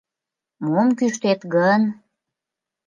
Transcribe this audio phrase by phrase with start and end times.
[0.65, 1.81] Мом кӱштет гын?»